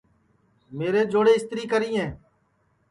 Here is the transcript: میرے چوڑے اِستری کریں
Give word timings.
میرے 0.77 1.01
چوڑے 1.11 1.31
اِستری 1.37 1.63
کریں 1.71 1.93